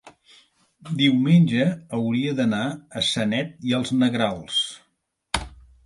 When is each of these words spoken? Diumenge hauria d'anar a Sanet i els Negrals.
Diumenge 1.01 1.67
hauria 1.99 2.33
d'anar 2.41 2.63
a 3.03 3.07
Sanet 3.11 3.55
i 3.71 3.79
els 3.83 3.97
Negrals. 4.03 4.61